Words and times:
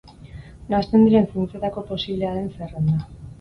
Nahasten 0.71 1.05
diren 1.07 1.27
zientzietako 1.33 1.85
posiblea 1.91 2.33
den 2.39 2.49
zerrenda. 2.57 2.99